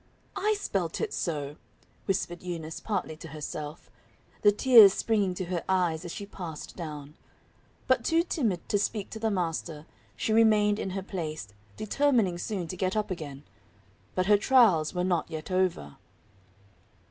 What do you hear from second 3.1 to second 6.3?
to herself; the tears springing to her eyes as she